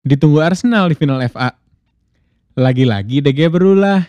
Ditunggu 0.00 0.40
Arsenal 0.40 0.88
di 0.88 0.96
final 0.96 1.20
FA. 1.28 1.52
Lagi-lagi 2.56 3.20
DG 3.20 3.52
berulah. 3.52 4.08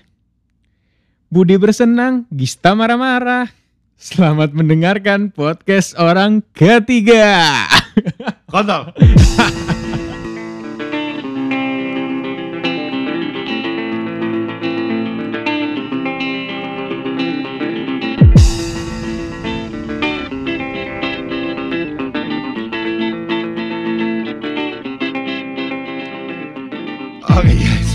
Budi 1.27 1.59
bersenang, 1.59 2.23
Gista 2.31 2.71
marah-marah. 2.71 3.51
Selamat 3.99 4.55
mendengarkan 4.55 5.35
podcast 5.35 5.99
orang 5.99 6.39
ketiga. 6.55 7.67
Kontol. 8.47 8.95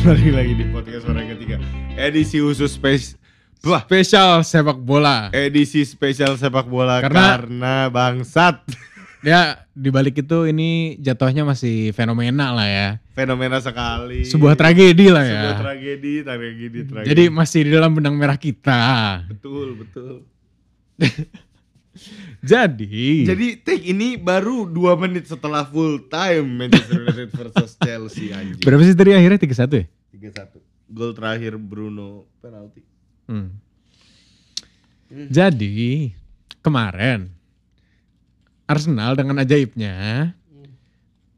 balik 0.07 0.33
lagi 0.33 0.53
di 0.55 0.65
podcast 0.71 1.05
orang 1.11 1.27
ketiga. 1.35 1.57
Edisi 1.99 2.39
khusus 2.39 2.79
space 2.79 3.19
Wah, 3.67 3.83
Spesial 3.83 4.47
sepak 4.47 4.79
bola. 4.79 5.33
edisi 5.35 5.83
spesial 5.83 6.39
sepak 6.39 6.71
bola 6.71 7.03
Karena- 7.03 7.35
karena, 7.35 7.75
bangsat. 7.91 8.63
Ya, 9.27 9.67
di 9.75 9.91
balik 9.91 10.23
itu 10.23 10.47
ini 10.47 10.95
jatuhnya 11.03 11.43
masih 11.43 11.91
fenomena 11.91 12.55
lah 12.55 12.69
ya. 12.71 12.89
Fenomena 13.11 13.59
sekali. 13.59 14.23
Sebuah 14.23 14.55
tragedi 14.55 15.11
lah 15.11 15.27
ya. 15.27 15.51
Sebuah 15.51 15.57
tragedi, 15.67 16.13
tragedi, 16.23 16.79
tragedi. 16.87 17.09
Jadi 17.11 17.25
masih 17.27 17.67
di 17.67 17.71
dalam 17.75 17.91
benang 17.91 18.15
merah 18.15 18.39
kita. 18.39 18.79
betul, 19.27 19.83
betul. 19.83 20.23
Jadi, 22.53 23.25
Jadi 23.27 23.47
take 23.61 23.85
ini 23.89 24.17
baru 24.21 24.69
2 24.69 25.03
menit 25.03 25.29
setelah 25.29 25.67
full 25.67 26.07
time 26.07 26.47
Manchester 26.65 27.03
United 27.03 27.31
versus 27.33 27.77
Chelsea 27.81 28.31
anjing. 28.33 28.63
berapa 28.63 28.83
sih 28.85 28.97
tadi 28.97 29.13
akhirnya 29.17 29.41
3-1 29.41 29.81
ya? 29.81 29.85
3-1. 30.15 30.93
Gol 30.93 31.13
terakhir 31.13 31.53
Bruno 31.59 32.31
penalti. 32.39 32.83
Hmm. 33.27 33.51
Jadi 35.11 36.15
kemarin 36.63 37.31
Arsenal 38.67 39.15
dengan 39.15 39.39
ajaibnya 39.39 40.35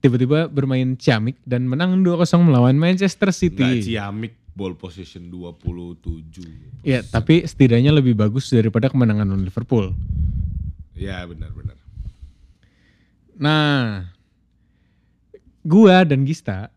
tiba-tiba 0.00 0.48
bermain 0.48 0.96
ciamik 0.96 1.36
dan 1.44 1.68
menang 1.68 2.00
2-0 2.00 2.24
melawan 2.40 2.76
Manchester 2.78 3.34
City. 3.34 3.84
ciamik 3.84 4.38
ball 4.58 4.74
position 4.74 5.30
27. 5.30 6.82
Ya, 6.82 7.06
tapi 7.06 7.46
setidaknya 7.46 7.94
lebih 7.94 8.18
bagus 8.18 8.50
daripada 8.50 8.90
kemenangan 8.90 9.38
Liverpool. 9.38 9.94
Ya 10.98 11.22
benar-benar. 11.22 11.78
Nah, 13.32 14.10
gua 15.62 16.02
dan 16.02 16.26
Gista 16.26 16.74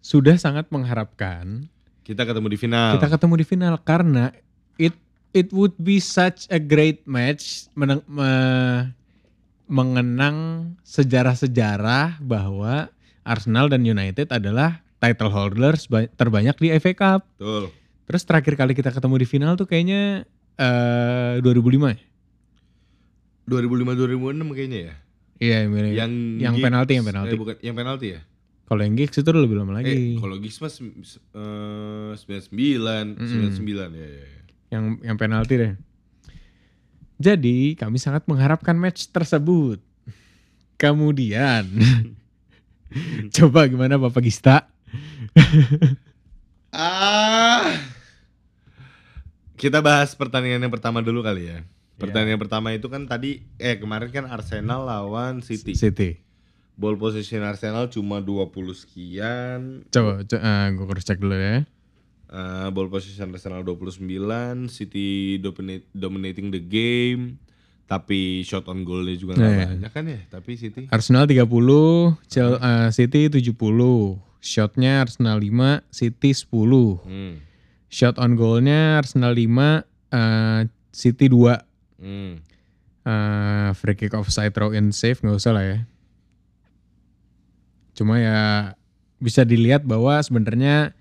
sudah 0.00 0.34
sangat 0.34 0.66
mengharapkan 0.68 1.68
Kita 2.02 2.24
ketemu 2.24 2.48
di 2.48 2.58
final. 2.58 2.96
kita 2.96 3.06
ketemu 3.08 3.34
di 3.36 3.46
final 3.46 3.74
karena 3.78 4.32
it 4.74 4.96
it 5.30 5.52
would 5.52 5.76
be 5.76 5.96
such 5.96 6.48
a 6.48 6.58
great 6.58 7.04
match 7.04 7.68
meneng- 7.72 8.02
me- 8.04 8.90
mengenang 9.66 10.36
sejarah-sejarah 10.82 12.18
bahwa 12.18 12.90
Arsenal 13.22 13.70
dan 13.70 13.86
United 13.86 14.28
adalah 14.28 14.82
title 14.98 15.30
holders 15.30 15.86
ba- 15.86 16.10
terbanyak 16.10 16.56
di 16.56 16.68
FA 16.74 16.92
Cup. 16.92 17.20
Betul. 17.36 17.70
Terus 18.02 18.22
terakhir 18.24 18.54
kali 18.56 18.72
kita 18.72 18.90
ketemu 18.90 19.14
di 19.16 19.26
final 19.26 19.52
tuh 19.54 19.64
kayaknya 19.64 20.26
eh 20.52 21.38
2005 21.38 21.62
ya? 21.88 21.98
2005 23.46 23.98
2006 23.98 24.56
kayaknya 24.56 24.80
ya. 24.90 24.94
Iya, 25.42 25.56
yang, 25.66 25.72
Yang 25.74 26.12
yang 26.38 26.54
Giggs- 26.54 26.66
penalti, 26.66 26.92
yang 26.94 27.06
penalti. 27.06 27.34
Eh, 27.34 27.40
bukan, 27.40 27.56
yang 27.58 27.76
penalti 27.76 28.08
ya? 28.14 28.20
kalau 28.72 28.88
yang 28.88 28.96
Giggs 28.96 29.20
itu 29.20 29.28
lebih 29.28 29.60
lama 29.60 29.84
lagi. 29.84 29.92
Eh, 29.92 30.16
kalau 30.16 30.40
Giggs 30.40 30.56
mas 30.64 30.80
eh 30.80 32.12
99, 32.16 33.20
99 33.20 33.92
ya, 33.92 34.00
ya, 34.00 34.08
ya. 34.08 34.40
yang 34.72 34.84
yang 35.04 35.16
penalti 35.20 35.60
deh. 35.60 35.72
Jadi 37.20 37.76
kami 37.76 38.00
sangat 38.00 38.24
mengharapkan 38.24 38.72
match 38.72 39.12
tersebut. 39.12 39.76
Kemudian 40.80 41.68
coba 43.36 43.68
gimana 43.68 44.00
Bapak 44.00 44.24
Gista? 44.24 44.66
Ah. 46.72 47.76
Kita 49.60 49.84
bahas 49.84 50.16
pertandingan 50.16 50.64
yang 50.64 50.72
pertama 50.72 51.04
dulu 51.04 51.20
kali 51.20 51.52
ya. 51.52 51.60
Pertandingan 52.02 52.38
pertama 52.38 52.68
itu 52.70 52.86
kan 52.86 53.06
tadi 53.06 53.30
eh 53.56 53.76
kemarin 53.76 54.10
kan 54.10 54.26
Arsenal 54.26 54.82
lawan 54.82 55.40
City. 55.40 55.72
City. 55.72 56.18
Ball 56.72 56.96
position 56.96 57.42
Arsenal 57.42 57.86
cuma 57.86 58.18
20 58.18 58.48
sekian. 58.74 59.86
Coba, 59.88 60.24
coba 60.24 60.50
gue 60.68 60.86
cross 60.86 61.04
check 61.04 61.16
dulu 61.16 61.34
ya. 61.34 61.62
Eh, 62.26 62.68
ball 62.70 62.88
position 62.88 63.28
Arsenal 63.28 63.60
29, 63.60 64.08
City 64.66 65.36
dominate, 65.36 65.84
dominating 65.92 66.48
the 66.48 66.58
game. 66.58 67.36
Tapi 67.84 68.40
shot 68.40 68.64
on 68.66 68.82
goalnya 68.82 69.12
juga 69.14 69.36
nggak 69.36 69.52
Iya. 69.52 69.66
banyak 69.68 69.92
kan 69.92 70.04
ya. 70.08 70.20
Tapi 70.26 70.56
City 70.56 70.88
Arsenal 70.88 71.28
30, 71.28 72.16
Chel- 72.24 72.56
eh, 72.56 72.88
City 72.88 73.28
70. 73.28 74.16
Shotnya 74.40 75.04
Arsenal 75.04 75.38
5, 75.38 75.84
City 75.88 76.32
10. 76.32 77.04
hmm. 77.04 77.34
Shot 77.86 78.16
on 78.16 78.32
goalnya 78.32 78.96
Arsenal 78.96 79.36
5, 79.36 79.84
eh, 80.08 80.60
City 80.88 81.28
2. 81.28 81.60
Hmm. 82.02 82.42
Eh, 83.02 83.68
free 83.78 83.98
kick 83.98 84.14
offside 84.14 84.54
throw 84.54 84.74
in 84.74 84.90
save 84.90 85.18
nggak 85.22 85.38
usah 85.38 85.54
lah 85.54 85.64
ya. 85.64 85.78
Cuma 87.94 88.18
ya 88.18 88.38
bisa 89.22 89.46
dilihat 89.46 89.86
bahwa 89.86 90.18
sebenarnya 90.18 90.94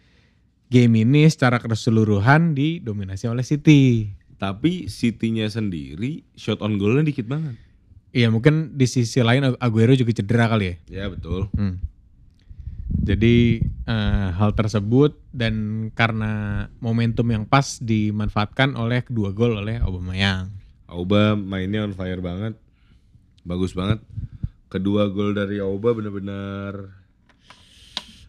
game 0.70 1.02
ini 1.06 1.26
secara 1.30 1.58
keseluruhan 1.58 2.54
didominasi 2.54 3.26
oleh 3.26 3.42
City. 3.42 4.14
Tapi 4.38 4.90
City-nya 4.90 5.50
sendiri 5.50 6.26
shot 6.34 6.62
on 6.66 6.82
goalnya 6.82 7.10
dikit 7.10 7.30
banget. 7.30 7.58
Iya 8.12 8.28
mungkin 8.28 8.76
di 8.76 8.86
sisi 8.90 9.22
lain 9.22 9.56
Aguero 9.62 9.94
juga 9.94 10.14
cedera 10.14 10.50
kali 10.50 10.66
ya. 10.70 10.76
Ya 10.90 11.06
betul. 11.10 11.50
Hmm. 11.54 11.82
Jadi 13.02 13.62
eh, 13.66 14.28
hal 14.36 14.52
tersebut 14.54 15.16
dan 15.32 15.88
karena 15.94 16.66
momentum 16.84 17.30
yang 17.30 17.46
pas 17.48 17.80
dimanfaatkan 17.80 18.74
oleh 18.74 19.06
kedua 19.06 19.32
gol 19.32 19.58
oleh 19.58 19.80
Aubameyang. 19.80 20.61
Auba 20.92 21.40
mainnya 21.40 21.88
on 21.88 21.96
fire 21.96 22.20
banget. 22.20 22.60
Bagus 23.48 23.72
banget. 23.72 24.04
Kedua 24.68 25.08
gol 25.08 25.32
dari 25.32 25.64
Auba 25.64 25.96
bener-bener 25.96 26.92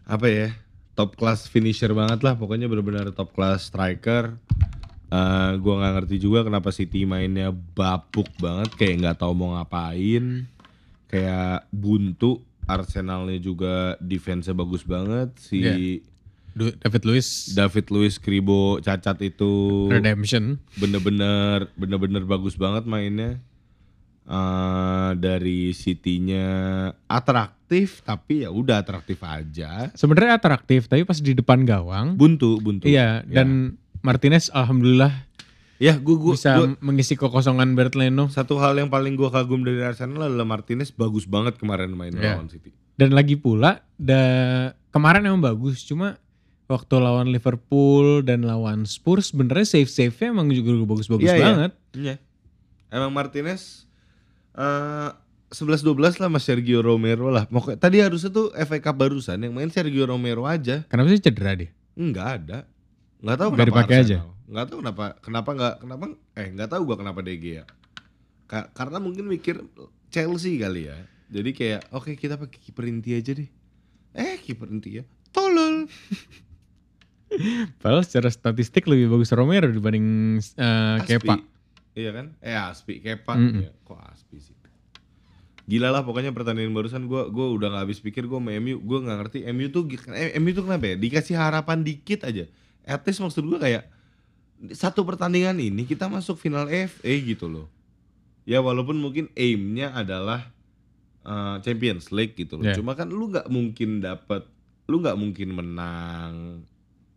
apa 0.07 0.27
ya? 0.31 0.49
Top 0.95 1.19
class 1.19 1.51
finisher 1.51 1.91
banget 1.91 2.23
lah. 2.23 2.39
Pokoknya 2.39 2.71
bener-bener 2.71 3.11
top 3.11 3.35
class 3.35 3.67
striker. 3.67 4.39
Eh 5.11 5.51
gua 5.59 5.73
nggak 5.83 5.93
ngerti 5.99 6.15
juga 6.23 6.47
kenapa 6.47 6.71
City 6.71 7.03
mainnya 7.03 7.51
bapuk 7.51 8.31
banget 8.39 8.71
kayak 8.79 8.95
nggak 9.03 9.17
tahu 9.19 9.33
mau 9.35 9.59
ngapain. 9.59 10.47
Kayak 11.11 11.67
buntu. 11.69 12.39
Arsenalnya 12.63 13.43
juga 13.43 13.99
defense-nya 13.99 14.55
bagus 14.55 14.87
banget. 14.87 15.35
Si 15.35 15.59
Iya. 15.59 15.99
David 16.53 17.03
Luiz. 17.03 17.51
David 17.51 17.89
Luiz 17.89 18.15
Kribo 18.17 18.77
cacat 18.79 19.17
itu. 19.19 19.87
Redemption. 19.89 20.61
bener-bener 20.75 21.67
bener-bener 21.73 22.23
bagus 22.23 22.53
banget 22.53 22.85
mainnya. 22.85 23.41
Eh, 24.23 25.11
dari 25.17 25.75
City-nya 25.75 26.47
atraktif 27.05 27.99
tapi 28.01 28.41
ya 28.41 28.49
udah 28.49 28.79
atraktif 28.79 29.19
aja. 29.19 29.91
Sebenarnya 29.91 30.37
atraktif 30.37 30.87
tapi 30.87 31.03
pas 31.03 31.19
di 31.19 31.35
depan 31.35 31.67
gawang. 31.67 32.15
Buntu 32.15 32.55
buntu. 32.57 32.87
Iya, 32.87 33.27
Ya. 33.27 33.43
dan 33.43 33.75
Martinez 33.99 34.47
alhamdulillah 34.49 35.11
ya 35.75 35.99
gua, 35.99 36.15
gua, 36.15 36.33
bisa 36.35 36.55
gua- 36.55 36.79
mengisi 36.79 37.15
kekosongan 37.15 37.75
Bert 37.75 37.93
Leno 37.93 38.31
satu 38.31 38.55
hal 38.57 38.75
yang 38.75 38.87
paling 38.87 39.15
gua 39.15 39.27
kagum 39.27 39.59
dari 39.59 39.83
Arsenal 39.83 40.23
adalah 40.23 40.47
Martinez 40.47 40.87
bagus 40.89 41.27
banget 41.27 41.59
kemarin 41.59 41.91
main 41.91 42.15
Iya. 42.15 42.39
lawan 42.39 42.47
City. 42.47 42.71
Dan 42.95 43.11
lagi 43.11 43.35
pula 43.35 43.83
da, 43.97 44.21
kemarin 44.87 45.25
emang 45.25 45.43
bagus 45.43 45.83
cuma 45.83 46.15
waktu 46.65 46.95
lawan 46.95 47.27
Liverpool 47.27 48.21
dan 48.21 48.41
lawan 48.41 48.83
Spurs 48.83 49.29
sebenarnya 49.29 49.67
save 49.67 49.87
save 49.87 50.15
nya 50.15 50.27
emang 50.29 50.47
juga 50.49 50.73
bagus-bagus 50.83 51.25
Iya, 51.25 51.35
iya. 51.35 51.45
banget. 51.45 51.71
Iya. 51.93 52.15
Emang 52.89 53.11
Martinez 53.11 53.85
eh 54.53 55.09
11-12 55.49 55.93
lah 56.17 56.29
mas 56.29 56.41
Sergio 56.41 56.81
Romero 56.81 57.29
lah. 57.29 57.45
Pokoknya 57.45 57.77
tadi 57.77 57.97
harusnya 57.99 58.29
tuh 58.29 58.49
FA 58.55 58.79
Cup 58.79 58.97
barusan 58.97 59.37
yang 59.37 59.53
main 59.53 59.69
Sergio 59.69 60.03
Romero 60.03 60.43
aja. 60.43 60.81
Kenapa 60.87 61.09
sih 61.09 61.21
cedera 61.21 61.53
dia? 61.53 61.69
Enggak 61.93 62.27
ada. 62.41 62.57
Enggak 63.21 63.37
tahu 63.37 63.49
kenapa 63.53 63.69
dipakai 63.69 63.95
aja? 63.99 64.17
Enggak 64.43 64.65
tahu 64.65 64.77
kenapa 64.81 65.03
kenapa 65.21 65.49
enggak 65.51 65.73
kenapa 65.79 66.03
eh 66.33 66.47
enggak 66.49 66.69
tahu 66.69 66.81
gua 66.83 66.97
kenapa 66.97 67.19
DG 67.21 67.45
ya. 67.53 67.65
Ka- 68.45 68.69
karena 68.73 68.97
mungkin 68.97 69.25
mikir 69.25 69.61
Chelsea 70.09 70.57
kali 70.57 70.89
ya. 70.89 70.97
Jadi 71.29 71.49
kayak 71.51 71.81
oke 71.89 72.13
kita 72.13 72.35
pakai 72.35 72.57
kiper 72.57 72.85
inti 72.85 73.13
aja 73.13 73.33
deh. 73.33 73.49
Eh 74.11 74.37
kiper 74.39 74.69
inti 74.69 75.01
ya. 75.01 75.03
Tolol. 75.29 75.85
Padahal 77.81 78.03
secara 78.05 78.29
statistik 78.29 78.85
lebih 78.85 79.09
bagus 79.11 79.33
Romero 79.33 79.67
dibanding 79.69 80.39
eh, 80.39 81.01
Aspi. 81.01 81.17
Kepa. 81.19 81.35
Iya 81.93 82.11
kan? 82.13 82.25
Eh 82.41 82.57
Aspi 82.57 82.99
Kepa. 82.99 83.33
Mm-mm. 83.37 83.61
Ya, 83.65 83.71
kok 83.83 83.99
Aspi 83.99 84.37
sih? 84.39 84.57
Gila 85.63 85.95
lah 85.95 86.03
pokoknya 86.03 86.35
pertandingan 86.35 86.75
barusan 86.75 87.07
gue 87.07 87.31
gua 87.31 87.47
udah 87.55 87.71
gak 87.71 87.87
habis 87.87 88.03
pikir 88.03 88.27
gue 88.27 88.35
sama 88.35 88.51
MU 88.59 88.83
gue 88.83 88.99
nggak 88.99 89.17
ngerti 89.23 89.39
MU 89.55 89.71
tuh 89.71 89.87
eh, 90.11 90.35
MU 90.35 90.51
tuh 90.51 90.67
kenapa 90.67 90.91
ya 90.91 90.95
dikasih 90.99 91.39
harapan 91.39 91.87
dikit 91.87 92.27
aja 92.27 92.51
at 92.83 92.99
least 93.07 93.23
maksud 93.23 93.47
gue 93.47 93.59
kayak 93.63 93.87
satu 94.75 95.07
pertandingan 95.07 95.55
ini 95.63 95.87
kita 95.87 96.11
masuk 96.11 96.35
final 96.35 96.67
FA 96.67 97.13
gitu 97.15 97.47
loh 97.47 97.71
ya 98.43 98.59
walaupun 98.59 98.99
mungkin 98.99 99.31
aimnya 99.39 99.95
adalah 99.95 100.51
uh, 101.23 101.63
Champions 101.63 102.11
League 102.11 102.35
gitu 102.35 102.59
loh 102.59 102.67
Yeah. 102.67 102.75
cuma 102.75 102.91
kan 102.99 103.07
lu 103.07 103.31
nggak 103.31 103.47
mungkin 103.47 104.03
dapet 104.03 104.43
lu 104.91 104.99
nggak 104.99 105.15
mungkin 105.15 105.49
menang 105.55 106.33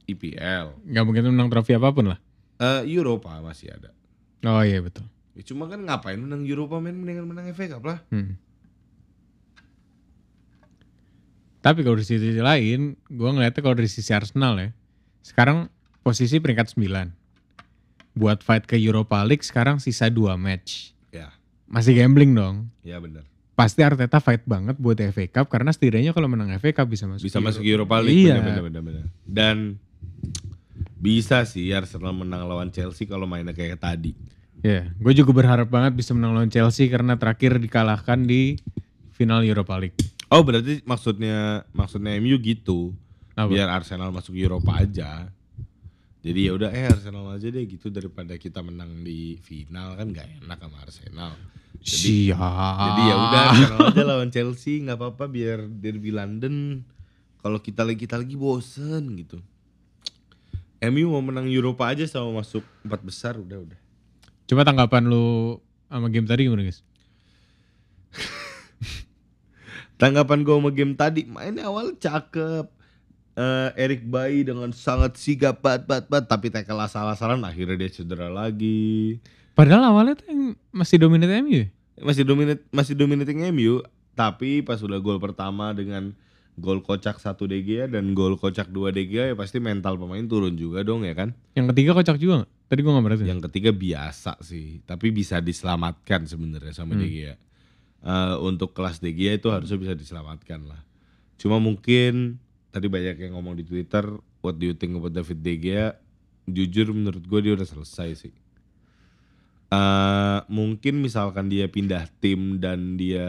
IPL 0.06 0.66
Nggak 0.84 1.04
mungkin 1.04 1.22
menang 1.28 1.48
trofi 1.48 1.72
apa 1.72 1.90
pun 1.90 2.08
lah. 2.08 2.18
Eh, 2.56 2.82
Eropa 2.88 3.38
masih 3.38 3.70
ada 3.70 3.90
Oh 4.42 4.62
iya 4.62 4.78
betul. 4.78 5.04
ya, 5.32 5.42
cuma 5.44 5.66
kan 5.66 5.78
ngapain 5.78 6.16
menang 6.16 6.42
Eropa 6.42 6.78
men 6.78 6.96
mendingan 6.96 7.26
menang 7.26 7.50
FA 7.50 7.66
Cup 7.68 7.84
lah 7.84 7.98
Hmm. 8.08 8.38
Tapi 11.58 11.82
kalau 11.82 11.98
di 11.98 12.06
sisi 12.06 12.30
lain, 12.32 12.94
gue 13.04 13.26
ngeliatnya 13.28 13.58
kalau 13.58 13.74
dari 13.74 13.90
sisi 13.90 14.06
Arsenal 14.08 14.54
ya, 14.56 14.70
sekarang 15.20 15.66
posisi 16.00 16.38
peringkat 16.38 16.70
9. 16.70 17.10
Buat 18.14 18.40
fight 18.40 18.64
ke 18.64 18.78
Europa 18.78 19.18
League 19.20 19.42
sekarang 19.42 19.76
sisa 19.76 20.06
2 20.06 20.14
match. 20.36 20.94
ya 21.10 21.34
Masih 21.66 21.92
gambling 21.92 22.32
dong. 22.32 22.70
ya 22.80 22.96
benar 22.96 23.26
Pasti 23.52 23.80
Arteta 23.80 24.20
fight 24.20 24.44
banget 24.44 24.76
buat 24.76 24.94
FA 24.96 25.26
Cup 25.26 25.48
karena 25.48 25.68
setidaknya 25.68 26.12
kalau 26.12 26.28
menang 26.28 26.54
FA 26.54 26.70
Cup 26.72 26.86
bisa 26.86 27.04
masuk. 27.04 27.24
bisa 27.24 27.40
masuk 27.40 27.60
Euro- 27.60 27.82
Europa 27.82 27.98
League 27.98 28.30
Iya. 28.30 28.38
bener, 28.38 28.62
bener, 28.62 28.82
bener. 28.84 29.04
dan 29.26 29.56
bisa 30.96 31.44
sih 31.44 31.70
Arsenal 31.70 32.16
menang 32.16 32.48
lawan 32.48 32.72
Chelsea 32.72 33.06
kalau 33.06 33.28
mainnya 33.28 33.52
kayak 33.52 33.78
tadi. 33.78 34.16
Ya, 34.64 34.90
gue 34.96 35.12
juga 35.12 35.30
berharap 35.36 35.68
banget 35.68 35.94
bisa 35.94 36.16
menang 36.16 36.34
lawan 36.34 36.50
Chelsea 36.50 36.88
karena 36.88 37.14
terakhir 37.20 37.60
dikalahkan 37.60 38.24
di 38.24 38.56
final 39.14 39.44
Europa 39.44 39.76
League. 39.78 39.96
oh 40.26 40.42
berarti 40.42 40.82
maksudnya 40.82 41.62
maksudnya 41.70 42.18
MU 42.18 42.34
gitu. 42.42 42.90
Apa? 43.36 43.52
biar 43.52 43.68
Arsenal 43.68 44.10
masuk 44.10 44.32
Eropa 44.34 44.80
aja. 44.80 45.28
Jadi 46.24 46.50
ya 46.50 46.56
udah 46.56 46.72
eh 46.72 46.88
Arsenal 46.90 47.30
aja 47.30 47.46
deh 47.46 47.62
gitu 47.68 47.92
daripada 47.92 48.34
kita 48.40 48.64
menang 48.64 49.04
di 49.04 49.38
final. 49.44 49.94
Kan 49.94 50.10
gak 50.10 50.26
enak 50.42 50.58
sama 50.58 50.76
Arsenal. 50.82 51.32
Jadi 51.78 52.32
Siap. 52.32 52.80
jadi 52.82 53.02
ya 53.04 53.14
udah 53.14 53.40
Arsenal 53.52 53.80
aja 53.92 54.02
lawan 54.02 54.30
Chelsea. 54.32 54.82
Nggak 54.82 54.98
apa-apa 54.98 55.30
biar 55.30 55.68
derby 55.68 56.10
London. 56.10 56.82
Kalau 57.38 57.62
kita 57.62 57.86
lagi 57.86 58.08
kita 58.08 58.18
lagi 58.18 58.34
bosen 58.34 59.14
gitu 59.20 59.38
MU 60.80 61.12
mau 61.12 61.24
menang 61.24 61.48
Eropa 61.48 61.88
aja 61.88 62.04
sama 62.04 62.42
masuk 62.42 62.62
empat 62.84 63.00
besar 63.00 63.34
udah 63.40 63.64
udah 63.64 63.78
Coba 64.46 64.62
tanggapan 64.62 65.10
lu 65.10 65.58
sama 65.90 66.06
game 66.06 66.26
tadi 66.26 66.46
gimana 66.46 66.62
guys? 66.62 66.86
Tanggapan 70.00 70.46
gue 70.46 70.54
sama 70.54 70.70
game 70.70 70.94
tadi 70.94 71.26
mainnya 71.26 71.66
awal 71.66 71.98
cakep. 71.98 72.70
Eh 73.36 73.70
Erik 73.76 74.06
Bayi 74.06 74.46
dengan 74.46 74.70
sangat 74.70 75.18
sigap 75.18 75.60
bat 75.60 75.84
bat 75.84 76.06
bat 76.06 76.24
tapi 76.30 76.48
tackle 76.48 76.78
asal-asalan 76.78 77.42
akhirnya 77.42 77.74
dia 77.74 77.90
cedera 77.90 78.30
lagi. 78.30 79.18
Padahal 79.58 79.90
awalnya 79.90 80.14
tuh 80.14 80.30
yang 80.30 80.42
masih 80.70 81.02
dominate 81.02 81.42
MU 81.42 81.66
ya? 81.66 81.68
Masih 82.00 82.22
dominate 82.22 82.62
masih 82.70 82.94
dominating 82.94 83.42
MU 83.50 83.82
tapi 84.14 84.62
pas 84.62 84.78
udah 84.78 84.96
gol 85.02 85.18
pertama 85.18 85.74
dengan 85.74 86.14
gol 86.56 86.80
kocak 86.80 87.20
1 87.20 87.36
DG 87.36 87.92
dan 87.92 88.16
gol 88.16 88.40
kocak 88.40 88.72
2 88.72 88.88
DG 88.96 89.12
ya 89.32 89.34
pasti 89.36 89.60
mental 89.60 90.00
pemain 90.00 90.24
turun 90.24 90.56
juga 90.56 90.80
dong 90.80 91.04
ya 91.04 91.12
kan. 91.12 91.36
Yang 91.52 91.76
ketiga 91.76 91.90
kocak 91.92 92.16
juga 92.16 92.34
gak? 92.44 92.50
Tadi 92.66 92.80
gue 92.82 92.92
gak 92.96 93.04
berarti. 93.04 93.22
Yang 93.28 93.42
ketiga 93.52 93.70
biasa 93.76 94.32
sih, 94.40 94.80
tapi 94.88 95.12
bisa 95.12 95.38
diselamatkan 95.44 96.24
sebenarnya 96.24 96.72
sama 96.72 96.96
Hmm. 96.96 97.04
De 97.04 97.08
Gea. 97.12 97.34
Eh, 98.06 98.34
untuk 98.40 98.72
kelas 98.72 98.98
Gea 99.04 99.36
itu 99.36 99.52
harusnya 99.52 99.76
bisa 99.76 99.92
diselamatkan 99.92 100.64
lah. 100.64 100.80
Cuma 101.36 101.60
mungkin 101.60 102.40
tadi 102.72 102.88
banyak 102.88 103.20
yang 103.20 103.36
ngomong 103.36 103.60
di 103.60 103.64
Twitter, 103.64 104.08
what 104.40 104.56
do 104.56 104.64
you 104.64 104.74
think 104.74 104.96
about 104.96 105.12
David 105.12 105.44
De 105.44 105.54
Gea? 105.60 105.92
Jujur 106.48 106.90
menurut 106.96 107.20
gue 107.20 107.40
dia 107.44 107.52
udah 107.52 107.68
selesai 107.68 108.10
sih. 108.16 108.34
Eh, 109.66 110.38
mungkin 110.46 111.02
misalkan 111.02 111.50
dia 111.50 111.66
pindah 111.66 112.06
tim 112.22 112.62
dan 112.62 112.94
dia 112.94 113.26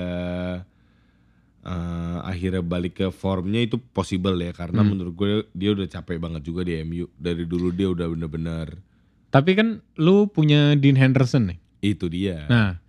eh, 1.67 2.17
akhirnya 2.23 2.63
balik 2.63 2.93
ke 2.95 3.07
formnya 3.09 3.59
itu 3.59 3.75
possible 3.91 4.33
ya 4.37 4.51
karena 4.51 4.79
Hmm. 4.79 4.89
menurut 4.89 5.13
gue 5.13 5.29
dia 5.51 5.69
udah 5.69 5.83
capek 5.85 6.17
banget 6.17 6.41
juga 6.41 6.63
di 6.63 6.79
MU 6.79 7.11
dari 7.13 7.43
dulu 7.43 7.69
dia 7.69 7.87
udah 7.87 8.07
bener-bener 8.07 8.79
Tapi 9.27 9.51
kan 9.53 9.67
lu 9.97 10.25
punya 10.27 10.73
Dean 10.73 10.95
Henderson 10.95 11.51
nih. 11.51 11.59
itu 11.83 12.07
dia 12.07 12.47
Nah, 12.47 12.79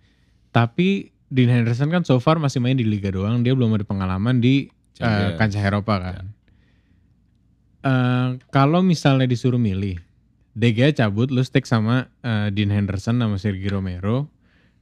tapi 0.49 1.11
Dean 1.27 1.51
Henderson 1.51 1.91
kan 1.91 2.01
so 2.01 2.17
far 2.17 2.39
masih 2.39 2.57
main 2.57 2.73
di 2.73 2.81
Liga 2.81 3.11
doang. 3.11 3.43
Dia 3.43 3.53
belum 3.53 3.75
ada 3.75 3.83
pengalaman 3.83 4.39
di 4.39 4.65
eh, 4.65 4.71
Champions. 4.97 5.37
kancah 5.37 5.61
Eropa 5.61 5.95
kan. 5.99 6.25
Eh, 7.79 8.29
kalau 8.49 8.81
misalnya 8.81 9.23
disuruh 9.23 9.59
milih, 9.59 9.99
Gea 10.57 10.91
cabut, 10.91 11.29
lu 11.29 11.39
stick 11.39 11.63
sama 11.63 12.11
eh, 12.19 12.49
Dean 12.49 12.67
Henderson 12.69 13.15
sama 13.15 13.37
Sergio 13.37 13.71
Romero, 13.71 14.27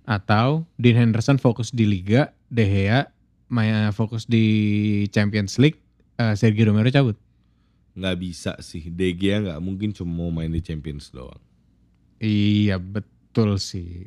atau 0.03 0.65
Dean 0.75 0.97
Henderson 0.97 1.38
fokus 1.38 1.69
di 1.69 1.83
Liga, 1.83 2.31
De 2.47 2.63
Gea 2.63 3.11
main 3.47 3.71
fokus 3.91 4.23
di 4.23 4.45
Champions 5.07 5.55
League, 5.57 5.79
eh, 6.15 6.33
Sergio 6.33 6.67
Romero 6.67 6.89
cabut. 6.89 7.15
nggak 7.94 8.15
bisa 8.15 8.53
sih 8.59 8.88
De 8.88 9.09
Gea 9.09 9.41
nggak 9.41 9.57
mungkin 9.57 9.89
cuma 9.89 10.13
mau 10.13 10.29
main 10.31 10.47
di 10.47 10.59
Champions 10.59 11.09
doang 11.09 11.41
Iya 12.17 12.77
betul 12.77 13.57
sih. 13.57 14.05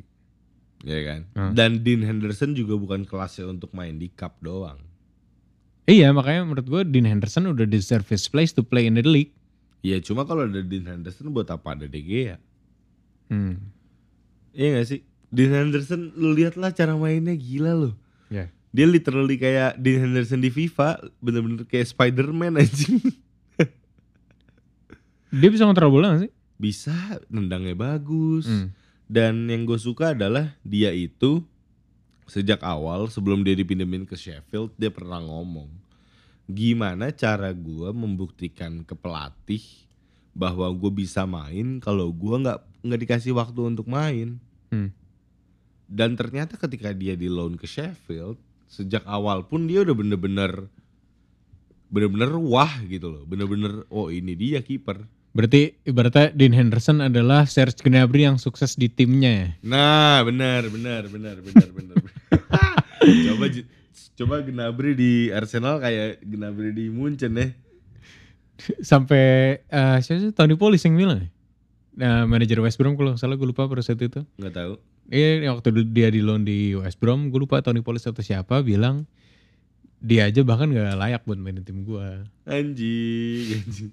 ya 0.81 0.99
kan 1.03 1.21
Hmm. 1.31 1.51
dan 1.53 1.71
Dean 1.79 2.01
Henderson 2.01 2.51
juga 2.51 2.73
bukan 2.73 3.03
kelasnya 3.03 3.45
untuk 3.45 3.69
main 3.71 3.95
di 3.95 4.07
cup 4.07 4.39
doang 4.39 4.79
Iya 5.83 6.09
makanya 6.09 6.41
menurut 6.43 6.65
gue 6.65 6.81
Dean 6.87 7.03
Henderson 7.05 7.45
udah 7.47 7.65
deserve 7.65 8.07
his 8.07 8.25
place 8.25 8.49
to 8.49 8.61
play 8.61 8.85
in 8.85 8.95
the 8.95 9.03
league. 9.03 9.33
ya 9.81 9.99
cuma 9.99 10.23
kalau 10.23 10.45
ada 10.45 10.61
Dean 10.61 10.85
Henderson 10.85 11.27
buat 11.29 11.45
apa 11.47 11.73
ada 11.73 11.85
De 11.85 11.99
Gea 11.99 12.39
Hmm. 13.27 13.59
iya 14.51 14.77
gak 14.77 14.87
sih 14.87 15.01
Dean 15.27 15.51
Henderson 15.51 16.11
lu 16.13 16.31
lihatlah 16.31 16.71
cara 16.71 16.93
mainnya 16.93 17.33
gila 17.33 17.75
loh 17.77 17.93
Ya. 18.27 18.47
Dia 18.71 18.87
literally 18.87 19.35
kayak 19.35 19.75
Dean 19.77 20.07
Henderson 20.07 20.39
di 20.39 20.47
FIFA 20.47 20.99
bener-bener 21.19 21.67
kayak 21.67 21.91
Spider-Man 21.91 22.59
anjing 22.59 22.99
Dia 25.31 25.47
bisa 25.47 25.63
ngontrol 25.63 25.91
bola 25.91 26.15
gak 26.15 26.27
sih? 26.27 26.33
bisa 26.61 26.93
nendangnya 27.27 27.73
bagus 27.73 28.45
Hmm. 28.45 28.69
Dan 29.11 29.49
yang 29.51 29.67
gue 29.67 29.75
suka 29.75 30.15
adalah 30.15 30.55
dia 30.63 30.95
itu 30.95 31.43
sejak 32.31 32.63
awal 32.63 33.11
sebelum 33.11 33.43
dia 33.43 33.51
dipinjemin 33.51 34.07
ke 34.07 34.15
Sheffield 34.15 34.71
dia 34.79 34.87
pernah 34.87 35.19
ngomong 35.19 35.67
gimana 36.47 37.11
cara 37.11 37.51
gue 37.51 37.91
membuktikan 37.91 38.87
ke 38.87 38.95
pelatih 38.95 39.59
bahwa 40.31 40.63
gue 40.71 40.91
bisa 40.95 41.27
main 41.27 41.83
kalau 41.83 42.07
gue 42.07 42.35
nggak 42.39 42.59
nggak 42.87 43.01
dikasih 43.03 43.35
waktu 43.35 43.59
untuk 43.67 43.87
main. 43.91 44.39
Hmm. 44.71 44.95
Dan 45.91 46.15
ternyata 46.15 46.55
ketika 46.55 46.95
dia 46.95 47.19
di 47.19 47.27
loan 47.27 47.59
ke 47.59 47.67
Sheffield 47.67 48.39
sejak 48.71 49.03
awal 49.03 49.43
pun 49.43 49.67
dia 49.67 49.83
udah 49.83 49.91
bener-bener 49.91 50.71
bener-bener 51.91 52.31
wah 52.39 52.71
gitu 52.87 53.11
loh, 53.11 53.23
bener-bener 53.27 53.83
oh 53.91 54.07
ini 54.07 54.31
dia 54.31 54.63
kiper. 54.63 55.03
Berarti 55.35 55.75
ibaratnya 55.83 56.31
Dean 56.31 56.55
Henderson 56.55 57.03
adalah 57.03 57.43
Serge 57.47 57.83
Gnabry 57.83 58.27
yang 58.27 58.39
sukses 58.39 58.79
di 58.79 58.87
timnya 58.87 59.31
ya? 59.31 59.49
Nah, 59.63 60.23
benar, 60.23 60.67
benar, 60.71 61.07
benar, 61.07 61.39
benar, 61.39 61.67
benar. 61.71 61.95
coba 63.27 63.45
coba 64.15 64.35
Gnabry 64.43 64.91
di 64.95 65.11
Arsenal 65.31 65.83
kayak 65.83 66.23
Gnabry 66.23 66.71
di 66.71 66.87
Munchen 66.87 67.35
ya. 67.35 67.47
Sampai 68.79 69.59
eh 69.67 69.97
siapa 69.99 70.19
sih 70.19 70.31
Tony 70.31 70.55
Polis 70.55 70.83
yang 70.87 70.95
bilang 70.95 71.27
ya? 71.27 71.29
Nah, 71.91 72.23
manajer 72.23 72.59
West 72.63 72.79
Brom 72.79 72.95
kalau 72.95 73.19
salah 73.19 73.35
gue 73.35 73.47
lupa 73.47 73.67
pada 73.67 73.83
saat 73.83 73.99
itu. 73.99 74.23
Nggak 74.39 74.55
tahu. 74.55 74.73
Iya 75.09 75.49
waktu 75.51 75.89
dia 75.89 76.11
di 76.11 76.21
loan 76.21 76.45
di 76.45 76.77
West 76.77 77.01
Brom 77.01 77.33
gue 77.33 77.41
lupa 77.41 77.63
Tony 77.63 77.81
Polis 77.81 78.05
atau 78.05 78.21
siapa 78.21 78.61
bilang 78.61 79.09
dia 80.01 80.25
aja 80.29 80.41
bahkan 80.41 80.69
gak 80.73 80.97
layak 80.97 81.21
buat 81.25 81.37
main 81.37 81.57
di 81.57 81.65
tim 81.65 81.85
gue. 81.85 82.25
Anjing, 82.45 83.45
anjing. 83.61 83.91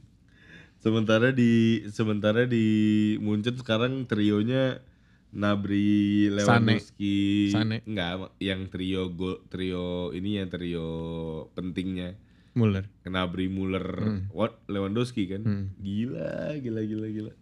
Sementara 0.78 1.34
di 1.34 1.82
sementara 1.90 2.46
di 2.46 2.64
Munchen 3.18 3.58
sekarang 3.58 4.06
trionya 4.06 4.78
Nabri 5.28 6.32
Lewandowski. 6.32 7.52
Sane. 7.52 7.84
Enggak, 7.84 8.32
yang 8.40 8.70
trio 8.72 9.12
go, 9.12 9.44
trio 9.52 10.14
ini 10.16 10.40
yang 10.40 10.48
trio 10.48 10.88
pentingnya. 11.52 12.16
Muller. 12.56 12.88
Gnabry, 13.04 13.46
Muller, 13.46 13.86
Hmm. 14.00 14.20
what 14.32 14.58
Lewandowski 14.66 15.28
kan. 15.28 15.42
Hmm. 15.44 15.64
Gila, 15.78 16.56
gila, 16.58 16.80
gila, 16.82 17.06
gila. 17.12 17.32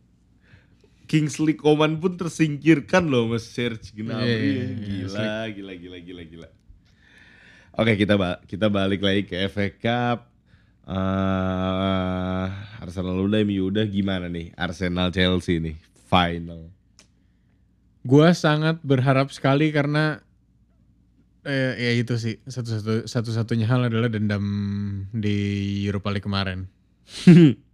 Kingsley 1.06 1.54
Coman 1.54 2.02
pun 2.02 2.18
tersingkirkan 2.18 3.06
loh 3.06 3.30
Mas 3.30 3.46
Serge 3.46 3.94
Gnabry. 3.94 4.26
Iya, 4.26 4.36
iya, 4.36 4.64
iya, 4.66 5.06
gila, 5.06 5.28
gila, 5.54 5.72
gila, 5.78 5.98
gila, 6.02 6.22
gila. 6.26 6.48
Oke, 7.76 7.92
kita 7.94 8.18
ba 8.18 8.40
kita 8.48 8.66
balik 8.66 9.04
lagi 9.04 9.22
ke 9.28 9.36
FA 9.46 9.68
Cup. 9.70 10.18
Eh, 10.86 12.46
Arsenal 12.82 13.18
udah, 13.18 13.42
MU 13.42 13.74
udah 13.74 13.84
gimana 13.90 14.30
nih? 14.30 14.54
Arsenal 14.54 15.10
Chelsea 15.10 15.58
nih, 15.58 15.76
final. 16.06 16.70
Gue 18.06 18.30
sangat 18.38 18.78
berharap 18.86 19.34
sekali 19.34 19.74
karena 19.74 20.22
eh, 21.42 21.74
ya 21.74 21.92
itu 21.94 22.14
sih 22.18 22.38
satu-satu 22.46 23.10
satu-satunya 23.10 23.66
hal 23.66 23.90
adalah 23.90 24.06
dendam 24.06 24.46
di 25.10 25.36
Europa 25.86 26.14
League 26.14 26.26
kemarin. 26.26 26.70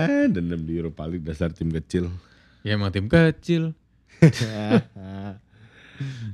Eh, 0.00 0.24
dendam 0.28 0.62
di 0.62 0.74
Europa 0.74 1.04
League 1.04 1.22
dasar 1.22 1.50
tim 1.50 1.68
kecil. 1.68 2.08
Ya 2.62 2.74
emang 2.74 2.90
tim 2.90 3.06
kecil. 3.06 3.70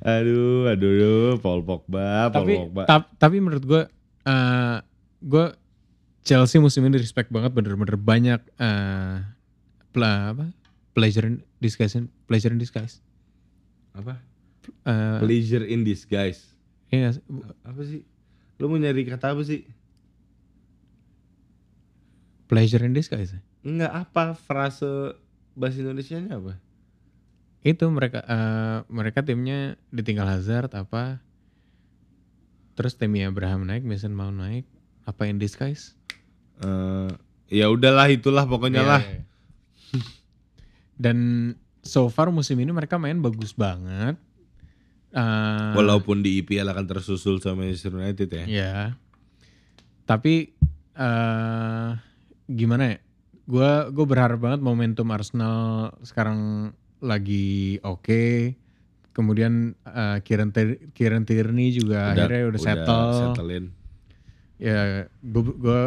aduh, 0.04 0.68
aduh, 0.68 0.68
aduh, 0.68 1.30
Paul 1.38 1.61
Pogba, 1.62 2.28
Paul 2.28 2.35
tapi 2.35 2.52
Pogba. 2.59 2.83
tap- 2.85 3.12
tapi 3.16 3.37
menurut 3.38 3.62
gue 3.62 3.83
eh 4.25 4.76
gue 5.21 5.44
Chelsea 6.21 6.56
musim 6.56 6.80
ini 6.83 6.97
respect 6.97 7.28
banget 7.28 7.52
bener-bener 7.52 7.94
banyak 7.94 8.40
eh 8.59 9.16
pla- 9.90 10.30
apa 10.30 10.44
pleasure 10.92 11.25
in 11.25 11.40
disguise 11.59 11.92
pleasure 12.25 12.49
in 12.49 12.56
disguise 12.56 12.99
Apa? 13.92 14.18
Eh, 14.83 15.18
Pleasure 15.21 15.62
in 15.62 15.83
disguise. 15.83 16.52
iya? 16.88 17.12
Apa 17.62 17.80
sih? 17.85 18.00
Lu 18.56 18.66
mau 18.66 18.75
nyari 18.75 19.04
kata 19.04 19.30
apa 19.30 19.40
sih? 19.40 19.62
pleasure 22.44 22.80
in 22.80 22.92
disguise 22.92 23.33
Enggak 23.64 23.92
apa 23.97 24.37
frase 24.37 25.16
bahasa 25.54 25.80
Indonesianya 25.80 26.37
apa? 26.37 26.54
itu 27.64 27.80
mereka 27.88 28.21
eh, 28.21 28.78
mereka 28.88 29.25
timnya 29.25 29.80
ditinggal 29.88 30.28
Hazard 30.28 30.68
apa 30.71 31.25
terus 32.75 32.92
timnya 32.92 33.33
Abraham 33.33 33.64
naik 33.64 33.80
Mason 33.83 34.12
Mount 34.12 34.37
naik 34.37 34.68
apa 35.02 35.25
in 35.25 35.40
disguise 35.40 35.97
Eh, 36.54 37.09
ya 37.50 37.66
udahlah 37.66 38.06
itulah 38.06 38.44
pokoknya 38.44 38.78
Iya, 38.78 38.90
lah. 38.90 39.02
iya. 39.02 39.23
dan 40.94 41.18
so 41.80 42.06
far 42.06 42.28
musim 42.28 42.54
ini 42.56 42.68
mereka 42.68 42.94
main 42.94 43.18
bagus 43.18 43.50
banget 43.50 44.21
Eh, 45.09 45.73
Walaupun 45.73 46.21
di 46.21 46.42
IPL 46.42 46.66
akan 46.66 46.85
tersusul 46.85 47.38
sama 47.38 47.62
Manchester 47.62 47.94
United 47.94 48.28
ya. 48.28 48.44
ya 48.44 48.76
tapi 50.04 50.52
eh 50.92 51.90
gimana 52.47 52.92
ya 52.92 52.99
gue 53.45 53.71
gue 53.93 54.07
berharap 54.09 54.41
banget 54.41 54.61
momentum 54.65 55.09
Arsenal 55.13 55.93
sekarang 56.01 56.73
lagi 57.05 57.79
oke. 57.85 58.57
Kemudian 59.15 59.79
eh, 59.87 60.19
Kieran 60.27 60.51
Tier- 60.51 60.91
Kieran 60.91 61.23
Tierney 61.23 61.71
juga 61.71 62.17
akhirnya 62.17 62.51
udah, 62.51 62.61
settle. 62.61 63.13
settlein. 63.31 63.67
ya 64.55 65.05
gue 65.21 65.43
gue 65.55 65.83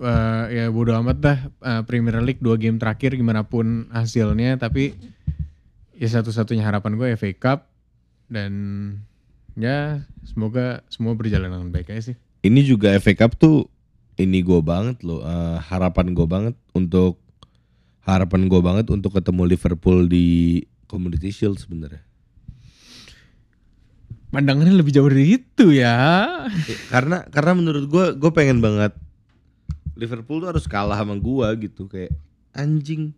eh, 0.00 0.44
ya 0.54 0.64
bodo 0.70 0.92
amat 1.02 1.18
dah 1.18 1.38
eh, 1.50 1.82
Premier 1.84 2.22
League 2.22 2.40
dua 2.40 2.56
game 2.56 2.78
terakhir 2.80 3.18
gimana 3.18 3.44
pun 3.44 3.90
hasilnya. 3.92 4.56
Tapi 4.56 4.94
ya 5.98 6.08
satu-satunya 6.08 6.64
harapan 6.64 6.96
gue 6.96 7.08
FA 7.18 7.30
Cup. 7.36 7.60
Dan 8.30 8.52
ya 9.58 10.00
semoga 10.24 10.80
semua 10.88 11.12
berjalan 11.12 11.52
dengan 11.52 11.68
baik 11.68 11.92
aja 11.92 12.14
sih. 12.14 12.16
Ini 12.44 12.60
juga 12.64 12.96
FA 12.96 13.12
Cup 13.12 13.36
tuh 13.36 13.68
ini 14.14 14.38
gue 14.42 14.60
banget 14.62 15.02
loh 15.02 15.22
eh, 15.22 15.58
harapan 15.58 16.14
gue 16.14 16.26
banget 16.26 16.54
untuk 16.72 17.18
harapan 18.04 18.46
gue 18.46 18.60
banget 18.60 18.86
untuk 18.92 19.16
ketemu 19.16 19.42
Liverpool 19.48 20.06
di 20.06 20.60
Community 20.84 21.32
Shield 21.32 21.56
sebenarnya. 21.58 22.04
pandangannya 24.34 24.74
lebih 24.74 24.90
jauh 24.90 25.06
dari 25.06 25.38
itu 25.38 25.70
ya 25.70 25.94
Ya, 26.66 26.76
karena 26.90 27.22
karena 27.30 27.52
menurut 27.54 27.86
gue 27.86 28.04
gue 28.18 28.30
pengen 28.34 28.58
banget 28.58 28.90
Liverpool 29.94 30.42
tuh 30.42 30.50
harus 30.50 30.66
kalah 30.66 30.98
sama 30.98 31.14
gue 31.14 31.70
gitu 31.70 31.86
kayak 31.86 32.10
anjing 32.50 33.14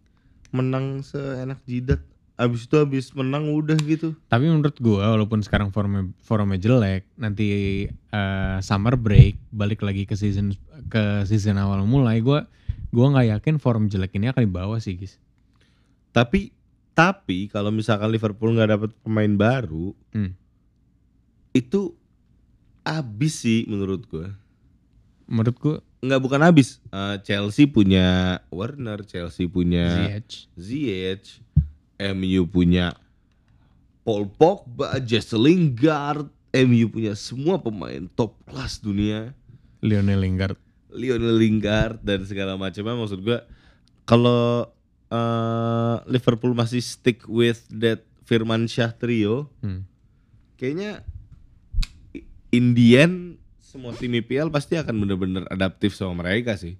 menang 0.53 1.01
seenak 1.01 1.61
jidat 1.65 2.05
abis 2.37 2.69
itu 2.69 2.77
abis 2.77 3.17
menang 3.17 3.49
udah 3.49 3.81
gitu. 3.81 4.13
Tapi 4.29 4.45
menurut 4.45 4.77
gue 4.77 5.01
walaupun 5.01 5.41
sekarang 5.41 5.73
formnya 5.73 6.05
formnya 6.21 6.61
jelek 6.61 7.09
nanti 7.17 7.47
eh, 7.89 8.57
summer 8.61 9.01
break 9.01 9.41
balik 9.49 9.81
lagi 9.81 10.05
ke 10.05 10.13
season 10.13 10.53
ke 10.93 11.25
season 11.25 11.57
awal 11.57 11.81
mulai 11.89 12.21
gue 12.21 12.45
gue 12.93 13.07
nggak 13.09 13.41
yakin 13.41 13.57
form 13.57 13.89
jelek 13.89 14.15
ini 14.17 14.29
akan 14.29 14.45
dibawa 14.45 14.77
sih 14.79 15.01
guys 15.01 15.17
tapi 16.13 16.53
tapi 16.93 17.49
kalau 17.49 17.69
misalkan 17.69 18.09
Liverpool 18.09 18.53
nggak 18.53 18.71
dapat 18.73 18.91
pemain 19.01 19.33
baru 19.33 19.93
Hmm. 20.13 20.33
itu 21.53 21.93
abis 22.85 23.45
sih 23.45 23.65
menurut 23.69 24.05
gue 24.09 24.29
menurut 25.27 25.57
gue 25.59 25.77
nggak 26.07 26.23
bukan 26.23 26.41
abis. 26.47 26.79
Eh, 26.95 27.17
Chelsea 27.27 27.67
punya 27.67 28.39
Werner 28.55 29.03
Chelsea 29.03 29.51
punya 29.51 29.91
Ziyech. 29.91 30.33
Ziyech, 30.55 31.27
MU 31.99 32.45
punya 32.45 32.95
Paul 34.03 34.29
Pogba, 34.29 34.97
Jesse 35.01 35.35
Lingard, 35.35 36.27
MU 36.55 36.87
punya 36.87 37.13
semua 37.13 37.57
pemain 37.57 38.07
top 38.11 38.39
kelas 38.45 38.79
dunia, 38.79 39.35
Lionel 39.81 40.21
Lingard 40.21 40.57
Lionel 40.89 41.37
Lingard 41.37 42.01
dan 42.01 42.23
segala 42.23 42.55
macamnya. 42.55 42.95
Maksud 42.95 43.21
gua 43.21 43.45
kalau 44.05 44.71
eh, 45.07 45.97
Liverpool 46.07 46.51
masih 46.51 46.79
stick 46.79 47.27
with 47.27 47.63
that 47.71 48.03
Firman 48.23 48.67
Syah 48.67 48.91
trio, 48.91 49.47
Hmm. 49.61 49.87
kayaknya 50.57 51.07
i- 52.11 52.27
in 52.51 52.73
the 52.73 52.97
end 52.97 53.17
semua 53.57 53.93
tim 53.93 54.11
IPL 54.11 54.49
pasti 54.49 54.75
akan 54.75 54.95
bener-bener 54.97 55.45
adaptif 55.47 55.93
sama 55.93 56.17
mereka 56.17 56.55
sih. 56.55 56.75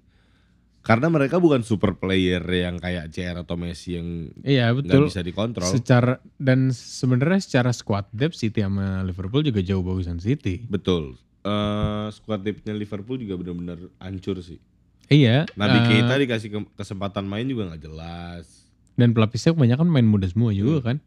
Karena 0.87 1.07
mereka 1.07 1.35
bukan 1.35 1.61
super 1.61 1.93
player 1.93 2.39
yang 2.41 2.77
kayak 2.77 3.09
CR 3.09 3.37
atau 3.37 3.53
Messi 3.53 3.93
yang 3.93 4.31
iya 4.41 4.71
betul 4.71 5.05
bisa 5.05 5.19
dikontrol. 5.19 5.67
secara 5.67 6.15
dan 6.33 6.71
sebenarnya 6.71 7.39
secara 7.39 7.69
squad 7.69 8.07
depth 8.09 8.35
City 8.35 8.59
sama 8.59 9.03
Liverpool 9.03 9.43
juga 9.43 9.59
jauh 9.59 9.81
bagusan 9.81 10.17
City 10.17 10.63
Betul. 10.63 11.19
Eh 11.39 12.07
squad 12.09 12.39
depth-nya 12.41 12.71
Liverpool 12.73 13.17
juga 13.17 13.35
benar-benar 13.35 13.83
hancur 13.97 14.39
sih. 14.39 14.63
iya 15.05 15.43
Nabi 15.53 15.77
eh, 15.77 15.83
Keita 15.85 16.15
dikasih 16.17 16.49
ke- 16.49 16.71
kesempatan 16.73 17.23
main 17.23 17.43
juga 17.43 17.67
nggak 17.67 17.83
jelas. 17.83 18.67
dan 18.93 19.11
pelapisnya 19.11 19.51
kebanyakan 19.51 19.85
main 19.85 20.03
muda 20.03 20.25
semua 20.25 20.49
juga 20.51 20.81
kan 20.85 20.97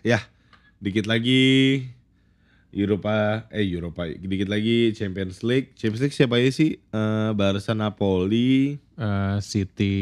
Ya, 0.00 0.22
dikit 0.78 1.04
lagi 1.04 1.82
Eropa 2.68 3.48
eh 3.48 3.64
Eropa 3.64 4.04
dikit 4.04 4.46
lagi 4.46 4.92
Champions 4.92 5.40
League. 5.40 5.72
Champions 5.72 6.04
League 6.04 6.16
siapa 6.16 6.36
aja 6.36 6.50
sih? 6.50 6.76
Eh 6.76 7.30
Barca, 7.32 7.72
Napoli, 7.72 8.76
Eh, 8.94 9.36
City 9.40 9.96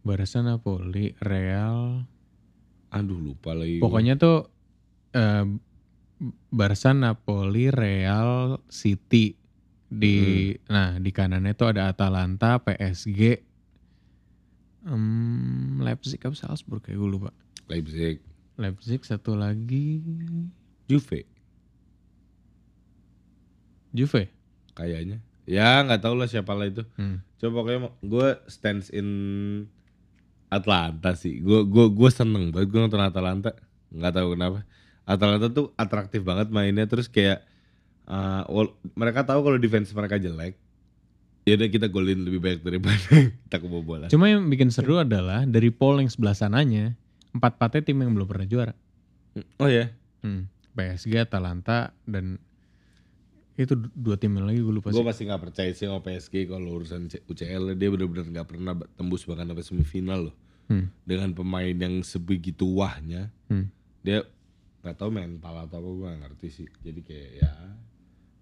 Barca 0.00 0.40
Napoli 0.40 1.14
Real. 1.20 2.02
Aduh 2.90 3.20
lupa 3.20 3.54
lagi. 3.54 3.78
pokoknya 3.78 4.16
tuh 4.16 4.50
eh, 5.12 5.46
Barca 6.48 6.90
Napoli 6.90 7.70
Real 7.70 8.58
City. 8.66 9.38
Di 9.86 10.50
nah 10.66 10.96
di 10.96 11.10
kanannya 11.10 11.50
tuh 11.52 11.70
ada 11.70 11.90
Atalanta 11.90 12.58
PSG 12.58 13.42
em, 14.86 15.02
Leipzig 15.78 16.18
apa 16.18 16.34
Salzburg 16.34 16.80
kayak 16.80 16.94
gue 16.94 17.10
lupa. 17.10 17.30
Leipzig, 17.66 18.18
Leipzig 18.54 19.02
satu 19.02 19.34
lagi. 19.34 19.98
Juve 20.86 21.26
Juve 23.90 24.30
kayaknya. 24.74 25.18
Ya 25.48 25.82
nggak 25.82 26.04
tahu 26.04 26.14
lah 26.14 26.28
siapa 26.30 26.54
lah 26.54 26.70
itu. 26.70 26.86
Hmm. 26.94 27.24
Coba 27.42 27.62
pokoknya 27.64 27.90
gue 28.04 28.28
stands 28.46 28.88
in 28.94 29.08
Atlanta 30.50 31.14
sih. 31.18 31.42
Gue 31.42 31.66
gue 31.66 31.86
gue 31.90 32.10
seneng 32.10 32.54
banget 32.54 32.70
gue 32.70 32.80
nonton 32.80 33.02
Atalanta. 33.02 33.56
Nggak 33.90 34.12
tahu 34.14 34.28
kenapa. 34.38 34.58
Atalanta 35.08 35.50
tuh 35.50 35.74
atraktif 35.74 36.22
banget 36.22 36.54
mainnya 36.54 36.86
terus 36.86 37.10
kayak 37.10 37.42
uh, 38.06 38.46
mereka 38.94 39.26
tahu 39.26 39.42
kalau 39.42 39.58
defense 39.58 39.90
mereka 39.90 40.22
jelek. 40.22 40.54
Ya 41.48 41.56
udah 41.56 41.68
kita 41.72 41.88
golin 41.90 42.22
lebih 42.22 42.38
banyak 42.38 42.62
daripada 42.62 43.00
kita 43.48 43.56
kebobolan. 43.58 44.12
cuma 44.12 44.28
yang 44.28 44.44
bikin 44.46 44.68
seru 44.68 45.00
adalah 45.00 45.48
dari 45.48 45.72
poll 45.72 45.98
yang 45.98 46.12
sebelah 46.12 46.36
sananya 46.36 46.94
empat 47.32 47.56
empatnya 47.56 47.80
tim 47.90 47.96
yang 48.04 48.12
belum 48.12 48.28
pernah 48.28 48.44
juara 48.44 48.74
Oh 49.56 49.70
ya. 49.70 49.94
Hmm. 50.20 50.50
PSG, 50.74 51.18
Atalanta 51.18 51.94
dan 52.06 52.38
itu 53.62 53.74
du- 53.74 53.92
dua 53.92 54.14
tim 54.14 54.32
yang 54.32 54.44
lagi 54.44 54.58
gue 54.58 54.72
lupa 54.72 54.88
Gue 54.88 54.98
sih. 54.98 55.06
masih 55.06 55.22
nggak 55.26 55.42
percaya 55.42 55.70
sih 55.70 55.84
sama 55.84 56.00
PSG 56.00 56.46
kalau 56.46 56.70
urusan 56.74 57.00
UCL 57.24 57.74
dia 57.74 57.88
benar-benar 57.88 58.26
nggak 58.26 58.46
pernah 58.46 58.72
tembus 58.92 59.22
bahkan 59.22 59.44
sampai 59.44 59.62
semifinal 59.62 60.20
loh. 60.26 60.36
Hmm. 60.66 60.86
Dengan 61.02 61.30
pemain 61.30 61.70
yang 61.70 62.00
sebegitu 62.00 62.64
wahnya. 62.72 63.28
Hmm. 63.46 63.68
dia 64.00 64.24
nggak 64.80 64.96
tahu 64.96 65.10
mental 65.10 65.54
atau 65.58 65.76
apa 65.76 65.86
gue 65.86 66.06
nggak 66.06 66.20
ngerti 66.24 66.46
sih 66.50 66.68
jadi 66.80 67.00
kayak 67.00 67.30
ya 67.36 67.52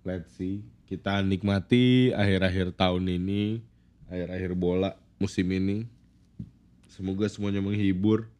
let's 0.04 0.30
see 0.32 0.60
kita 0.84 1.18
nikmati 1.20 2.12
akhir-akhir 2.12 2.72
tahun 2.72 3.10
ini 3.10 3.58
akhir-akhir 4.06 4.54
bola 4.54 4.90
musim 5.16 5.50
ini 5.50 5.82
semoga 6.86 7.26
semuanya 7.26 7.58
menghibur 7.58 8.30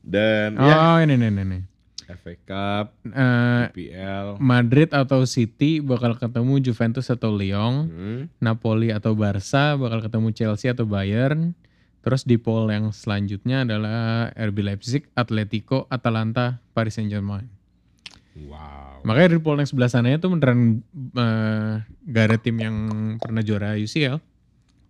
dan 0.00 0.56
ya 0.56 0.76
Oh 0.78 0.98
ini 0.98 1.14
nih 1.14 1.30
nih 1.30 1.44
nih. 1.44 1.62
FA 2.06 2.34
Cup 2.46 2.86
Eh, 3.02 3.62
IPL 3.74 4.38
Madrid 4.38 4.90
atau 4.94 5.26
City 5.26 5.82
bakal 5.82 6.14
ketemu 6.14 6.62
Juventus 6.62 7.10
atau 7.10 7.34
Lyon, 7.34 7.90
hmm, 7.90 8.22
Napoli 8.38 8.94
atau 8.94 9.18
Barca 9.18 9.74
bakal 9.74 10.02
ketemu 10.06 10.28
Chelsea 10.30 10.70
atau 10.70 10.86
Bayern. 10.86 11.52
Terus 12.06 12.22
di 12.22 12.38
poll 12.38 12.70
yang 12.70 12.94
selanjutnya 12.94 13.66
adalah 13.66 14.30
RB 14.38 14.62
Leipzig, 14.62 15.10
Atletico, 15.18 15.90
Atalanta, 15.90 16.62
Paris 16.70 16.94
Saint-Germain. 16.94 17.50
Wow. 18.46 19.02
Makanya 19.06 19.38
Ripoll 19.38 19.62
yang 19.62 19.70
sebelah 19.70 19.90
sananya 19.90 20.18
tuh 20.20 20.34
beneran 20.34 20.82
eh, 20.94 21.72
gak 22.10 22.24
ada 22.26 22.36
tim 22.42 22.56
yang 22.60 22.76
pernah 23.22 23.40
juara 23.40 23.78
UCL. 23.78 24.18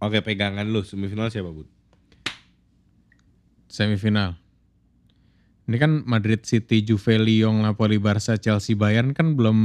Oke, 0.03 0.21
pegangan 0.21 0.67
lu 0.69 0.85
semifinal 0.85 1.33
siapa, 1.33 1.49
Bud? 1.49 1.69
Semifinal. 3.69 4.37
Ini 5.67 5.77
kan 5.83 5.93
Madrid 6.07 6.47
City, 6.47 6.87
Juve, 6.87 7.19
Lyon, 7.19 7.67
Napoli, 7.67 7.99
Barca, 7.99 8.39
Chelsea, 8.39 8.79
Bayern 8.79 9.11
kan 9.11 9.35
belum 9.35 9.59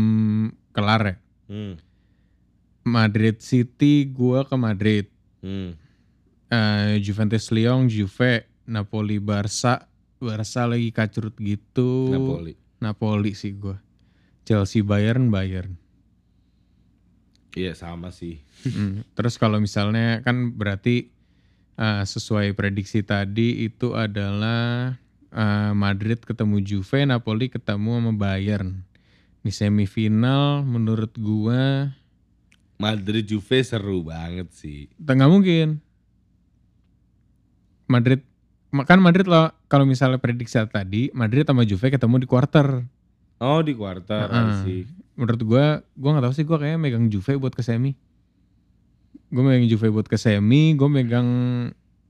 kelar 0.74 1.02
ya. 1.06 1.16
Hmm. 1.46 1.78
Madrid 2.82 3.38
City 3.38 4.10
gua 4.10 4.42
ke 4.42 4.58
Madrid. 4.58 5.06
Hmm. 5.46 5.78
Eh, 6.50 6.98
Juventus 7.06 7.54
Lyon, 7.54 7.86
Juve, 7.86 8.50
Napoli, 8.66 9.22
Barca, 9.22 9.86
Barca 10.18 10.66
lagi 10.66 10.90
kacrut 10.90 11.38
gitu. 11.38 12.10
Napoli. 12.10 12.54
Napoli 12.82 13.32
sih 13.38 13.54
gua. 13.54 13.78
Chelsea, 14.42 14.82
Bayern, 14.82 15.30
Bayern. 15.30 15.78
Iya, 17.54 17.78
sama 17.78 18.10
sih. 18.10 18.42
Hmm, 18.64 19.04
Terus 19.14 19.36
kalau 19.38 19.62
misalnya 19.62 20.26
kan 20.26 20.56
berarti 20.56 21.14
eh, 21.78 22.04
sesuai 22.10 22.58
prediksi 22.58 23.06
tadi 23.06 23.70
itu 23.70 23.94
adalah 23.94 24.98
eh, 25.32 25.72
Madrid 25.74 26.20
ketemu 26.22 26.62
Juve, 26.64 27.04
Napoli 27.08 27.48
ketemu 27.48 27.92
sama 28.00 28.12
Bayern. 28.16 28.84
Di 29.42 29.50
semifinal 29.50 30.62
menurut 30.62 31.18
gua 31.18 31.90
Madrid 32.78 33.26
Juve 33.26 33.62
seru 33.66 34.06
banget 34.06 34.54
sih. 34.54 34.90
nggak 35.02 35.32
mungkin. 35.32 35.82
Madrid 37.90 38.22
kan 38.88 39.04
Madrid 39.04 39.28
loh 39.28 39.52
kalau 39.68 39.84
misalnya 39.84 40.22
prediksi 40.22 40.56
tadi 40.70 41.12
Madrid 41.12 41.44
sama 41.44 41.66
Juve 41.68 41.92
ketemu 41.92 42.24
di 42.24 42.28
quarter. 42.30 42.86
Oh, 43.42 43.60
di 43.66 43.74
quarter 43.74 44.30
Heeh. 44.30 44.54
sih. 44.64 44.82
Menurut 45.18 45.42
gua 45.44 45.66
gua 45.98 46.10
nggak 46.18 46.26
tahu 46.30 46.34
sih 46.38 46.46
gua 46.46 46.58
kayaknya 46.62 46.80
megang 46.80 47.06
Juve 47.10 47.38
buat 47.42 47.54
ke 47.54 47.66
semi. 47.66 47.98
Gue 49.32 49.48
megang 49.48 49.64
Juve 49.72 49.88
buat 49.96 50.12
ke 50.12 50.20
semi, 50.20 50.76
gue 50.76 50.90
megang 50.92 51.30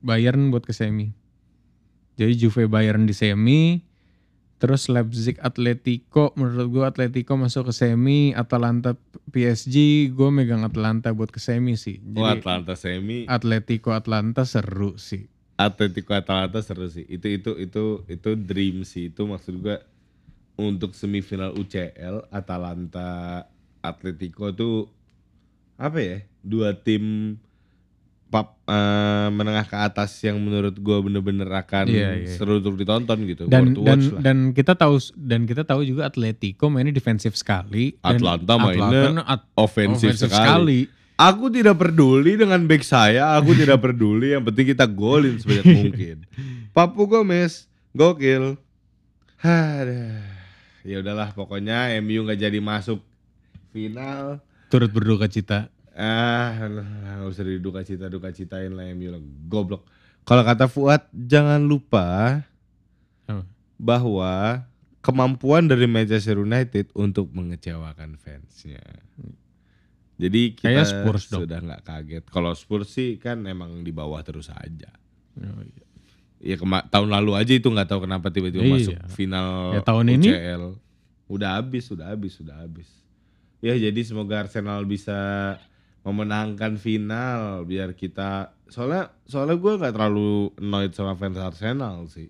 Bayern 0.02 0.50
buat 0.50 0.66
ke 0.66 0.74
semi. 0.74 1.14
Jadi 2.16 2.32
Juve 2.36 2.68
Bayern 2.68 3.08
di 3.08 3.16
semi, 3.16 3.80
terus 4.62 4.86
Leipzig 4.86 5.40
Atletico, 5.42 6.30
menurut 6.38 6.68
gue 6.70 6.84
Atletico 6.86 7.34
masuk 7.34 7.70
ke 7.70 7.74
semi, 7.74 8.30
Atalanta 8.36 8.94
PSG, 9.34 10.06
gue 10.12 10.28
megang 10.30 10.62
Atalanta 10.62 11.10
buat 11.10 11.32
ke 11.32 11.40
semi 11.40 11.74
sih. 11.74 11.98
Oh, 12.14 12.22
Jadi 12.22 12.44
Atlanta 12.44 12.74
semi, 12.78 13.26
Atletico 13.26 13.90
Atlanta 13.90 14.46
seru 14.46 15.00
sih. 15.00 15.26
Atletico 15.58 16.12
Atalanta 16.14 16.62
seru 16.62 16.86
sih. 16.86 17.02
Itu 17.08 17.26
itu 17.26 17.58
itu 17.58 17.84
itu 18.06 18.30
dream 18.38 18.86
sih. 18.86 19.10
Itu 19.10 19.26
maksud 19.26 19.58
gua 19.62 19.82
untuk 20.54 20.92
semifinal 20.92 21.56
UCL 21.56 22.28
Atalanta 22.30 23.42
Atletico 23.82 24.54
tuh 24.54 24.86
apa 25.80 25.98
ya? 25.98 26.18
Dua 26.42 26.74
tim 26.78 27.34
pap 28.32 28.56
eh, 28.64 29.28
menengah 29.28 29.68
ke 29.68 29.76
atas 29.76 30.16
yang 30.24 30.40
menurut 30.40 30.72
gua 30.80 31.04
bener-bener 31.04 31.44
akan 31.44 31.84
Iya, 31.84 32.24
iya. 32.24 32.32
seru 32.32 32.64
untuk 32.64 32.80
ditonton 32.80 33.28
gitu. 33.28 33.44
Dan 33.44 33.76
dan 33.76 34.00
lah. 34.08 34.20
dan 34.24 34.36
kita 34.50 34.72
tahu 34.72 34.96
dan 35.12 35.44
kita 35.44 35.62
tahu 35.62 35.84
juga 35.84 36.08
Atletico 36.08 36.72
mainnya 36.72 36.96
defensif 36.96 37.36
sekali. 37.36 37.92
Atlanta 38.00 38.56
mainnya 38.56 39.20
at- 39.28 39.44
Offensif 39.52 40.16
offensif 40.16 40.32
sekali. 40.32 40.88
Aku 41.12 41.52
tidak 41.52 41.76
peduli 41.76 42.34
dengan 42.34 42.64
back 42.64 42.80
saya, 42.82 43.36
aku 43.36 43.52
tidak 43.60 43.78
peduli. 43.78 44.32
Yang 44.32 44.48
penting 44.48 44.66
kita 44.72 44.88
golin 44.88 45.36
sebanyak 45.36 45.66
mungkin. 45.78 46.16
Papu 46.72 47.04
Gomez, 47.04 47.68
gokil. 47.92 48.56
Ya 50.82 50.96
udahlah, 50.98 51.30
pokoknya 51.30 51.94
MU 52.00 52.24
nggak 52.24 52.40
jadi 52.40 52.58
masuk 52.58 52.98
final. 53.70 54.40
Turut 54.66 54.88
berduka 54.88 55.28
cita. 55.28 55.68
Ah, 55.92 56.56
nggak 56.58 57.28
usah 57.28 57.44
diduka 57.44 57.80
cita 57.80 58.06
duka 58.06 58.28
citain 58.28 58.70
lah 58.70 58.88
MU 58.90 59.12
goblok. 59.44 59.84
Kalau 60.22 60.40
kata 60.40 60.64
Fuad, 60.64 61.04
jangan 61.12 61.60
lupa 61.60 62.40
Apa? 63.24 63.42
bahwa 63.76 64.62
kemampuan 65.00 65.66
dari 65.66 65.84
Manchester 65.84 66.38
United 66.38 66.88
untuk 66.92 67.28
mengecewakan 67.28 68.16
fansnya. 68.16 68.80
Jadi 70.14 70.54
kita 70.54 70.70
Kayak 70.70 70.86
Spurs 70.86 71.24
dong. 71.26 71.44
sudah 71.44 71.58
nggak 71.58 71.82
kaget. 71.82 72.24
Kalau 72.26 72.54
Spurs 72.54 72.88
sih 72.88 73.18
kan 73.18 73.42
emang 73.42 73.82
di 73.82 73.90
bawah 73.90 74.22
terus 74.22 74.48
aja. 74.48 74.88
Oh, 75.34 75.60
iya. 75.60 75.84
Ya 76.42 76.56
kema- 76.56 76.86
tahun 76.86 77.10
lalu 77.10 77.34
aja 77.34 77.52
itu 77.52 77.66
nggak 77.66 77.86
tahu 77.86 78.00
kenapa 78.02 78.30
tiba-tiba 78.30 78.62
Iya. 78.62 78.72
masuk 78.72 78.96
final 79.10 79.48
Ya, 79.72 79.80
tahun 79.82 80.06
ini? 80.12 80.28
UCL. 80.30 80.64
Udah 81.28 81.50
habis, 81.56 81.84
udah 81.88 82.06
habis, 82.08 82.34
udah 82.38 82.56
habis. 82.56 82.88
Ya 83.58 83.74
jadi 83.74 84.00
semoga 84.00 84.40
Arsenal 84.40 84.82
bisa 84.84 85.18
memenangkan 86.02 86.74
final 86.76 87.62
biar 87.62 87.94
kita 87.94 88.50
soalnya 88.66 89.14
soalnya 89.22 89.54
gue 89.54 89.72
nggak 89.78 89.94
terlalu 89.94 90.50
annoyed 90.58 90.92
sama 90.92 91.14
fans 91.14 91.38
Arsenal 91.38 92.06
sih. 92.10 92.26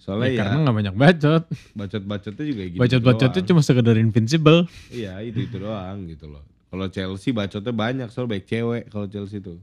Soalnya 0.00 0.26
Ya, 0.26 0.32
ya, 0.32 0.38
karena 0.40 0.56
nggak 0.64 0.76
banyak 0.80 0.94
bacot. 0.96 1.42
bacot-bacotnya 1.76 2.44
juga 2.48 2.62
gitu. 2.64 2.80
Bacot-bacotnya 2.80 3.42
cuma 3.44 3.60
sekedar 3.60 3.96
invincible. 4.00 4.64
Iya 4.88 5.20
itu 5.20 5.44
itu 5.44 5.56
doang 5.60 6.08
gitu 6.08 6.24
loh. 6.26 6.40
Kalau 6.72 6.86
Chelsea 6.88 7.36
bacotnya 7.36 7.74
banyak 7.74 8.08
soal 8.08 8.24
baik 8.24 8.48
cewek 8.48 8.88
kalau 8.88 9.04
Chelsea 9.04 9.44
tuh. 9.44 9.60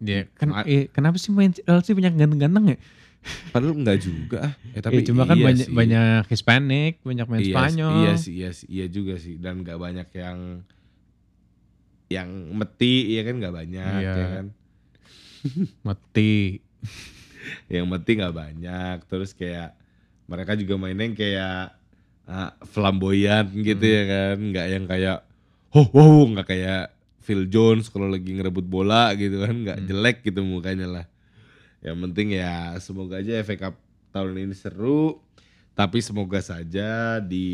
Ya, 0.00 0.24
kan, 0.36 0.48
Ma- 0.50 0.64
eh, 0.64 0.88
kenapa 0.88 1.20
sih 1.20 1.28
main 1.30 1.52
Chelsea 1.52 1.92
banyak 1.92 2.16
ganteng-ganteng 2.16 2.64
ya? 2.72 2.78
Padahal 3.52 3.72
enggak 3.76 3.98
juga. 4.00 4.52
Eh 4.76 4.80
Eh, 4.80 5.04
cuma 5.04 5.24
kan 5.24 5.36
iya 5.36 5.44
banyak 5.48 5.68
sih. 5.68 5.72
banyak 5.72 6.22
Hispanic, 6.28 6.92
banyak 7.00 7.26
main 7.28 7.40
iya, 7.40 7.52
Spanyol. 7.56 7.92
Iya 7.92 8.12
sih, 8.16 8.32
iya 8.36 8.50
sih, 8.52 8.66
iya 8.68 8.86
juga 8.88 9.14
sih. 9.16 9.36
Dan 9.40 9.64
nggak 9.64 9.76
banyak 9.76 10.08
yang 10.12 10.64
yang 12.14 12.30
meti, 12.54 13.14
ya 13.14 13.22
kan 13.22 13.34
nggak 13.36 13.54
banyak, 13.54 13.98
Iya. 14.00 14.12
ya 14.14 14.26
kan. 14.32 14.46
Mati. 15.86 16.62
Yang 17.68 17.86
meti 17.86 18.10
nggak 18.16 18.34
banyak. 18.34 18.96
Terus 19.04 19.34
kayak 19.34 19.76
mereka 20.24 20.56
juga 20.56 20.74
mainnya 20.78 21.04
yang 21.04 21.18
kayak 21.18 21.58
ah, 22.24 22.50
flamboyan 22.64 23.44
gitu 23.52 23.84
Hmm. 23.84 23.92
ya 23.92 24.02
kan, 24.08 24.36
nggak 24.40 24.66
yang 24.70 24.84
kayak 24.88 25.18
ho 25.70 25.82
ho, 25.84 26.06
nggak 26.26 26.48
kayak 26.48 26.84
Phil 27.20 27.44
Jones 27.48 27.88
kalau 27.88 28.08
lagi 28.08 28.32
ngerebut 28.32 28.64
bola 28.64 29.12
gitu 29.12 29.44
kan, 29.44 29.52
nggak 29.52 29.78
Hmm. 29.80 29.86
jelek 29.86 30.18
gitu 30.24 30.40
mukanya 30.40 30.88
lah. 30.88 31.06
Yang 31.84 31.98
penting 32.00 32.28
ya 32.32 32.80
semoga 32.80 33.20
aja 33.20 33.44
FA 33.44 33.56
Cup 33.60 33.74
tahun 34.08 34.40
ini 34.40 34.56
seru. 34.56 35.20
Tapi 35.74 35.98
semoga 35.98 36.38
saja 36.38 37.18
di 37.18 37.44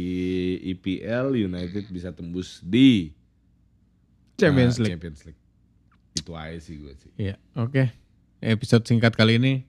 IPL 0.71 1.41
United 1.41 1.89
bisa 1.89 2.13
tembus 2.13 2.61
di 2.61 3.11
Champions 4.41 4.77
ah, 4.77 4.81
League. 4.83 4.93
Champions 4.97 5.21
League. 5.29 5.41
Itu 6.17 6.33
aja 6.33 6.59
sih 6.59 6.75
gue 6.81 6.93
sih. 6.97 7.13
Iya, 7.21 7.37
oke. 7.55 7.93
Episode 8.41 8.89
singkat 8.89 9.13
kali 9.13 9.37
ini 9.37 9.69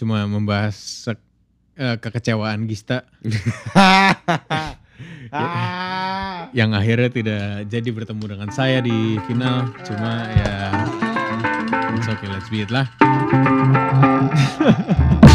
cuma 0.00 0.24
membahas 0.24 0.76
eh, 1.76 1.96
kekecewaan 2.00 2.64
Gista 2.64 3.04
yang 6.58 6.72
akhirnya 6.72 7.10
tidak 7.12 7.68
jadi 7.68 7.88
bertemu 7.92 8.24
dengan 8.36 8.48
saya 8.48 8.80
di 8.80 9.20
final. 9.28 9.68
Cuma 9.84 10.24
ya, 10.32 10.52
it's 11.92 12.08
okay, 12.08 12.28
let's 12.32 12.48
be 12.48 12.64
it 12.64 12.72
lah. 12.72 12.88